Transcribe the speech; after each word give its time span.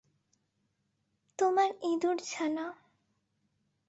তোমার 1.39 1.69
ইঁদুর 1.83 2.17
ছানা। 2.25 2.65